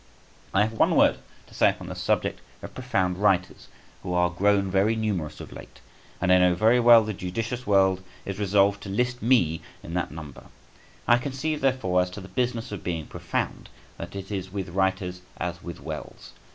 [0.51, 3.67] I have one word to say upon the subject of profound writers,
[4.01, 5.79] who are grown very numerous of late,
[6.19, 10.09] and I know very well the judicious world is resolved to list me in that
[10.09, 10.45] number.
[11.07, 13.69] I conceive, therefore, as to the business of being profound,
[13.99, 16.33] that it is with writers as with wells.